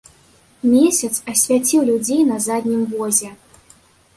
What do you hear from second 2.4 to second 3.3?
заднім возе.